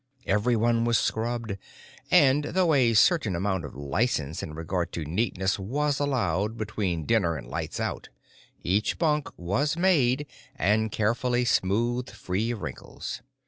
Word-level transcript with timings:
Everyone 0.25 0.83
was 0.83 0.97
scrubbed, 0.97 1.59
and 2.09 2.43
though 2.45 2.73
a 2.73 2.95
certain 2.95 3.35
amount 3.35 3.65
of 3.65 3.75
license 3.75 4.41
in 4.41 4.55
regard 4.55 4.91
to 4.93 5.05
neatness 5.05 5.59
was 5.59 5.99
allowed 5.99 6.57
between 6.57 7.05
dinner 7.05 7.37
and 7.37 7.45
lights 7.47 7.79
out, 7.79 8.09
each 8.63 8.97
bunk 8.97 9.29
was 9.37 9.77
made 9.77 10.25
and 10.55 10.91
carefully 10.91 11.45
smoothed 11.45 12.09
free 12.09 12.49
of 12.49 12.63
wrinkles. 12.63 13.21